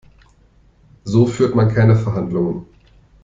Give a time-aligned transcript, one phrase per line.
[1.03, 2.65] So führt man keine Verhandlungen.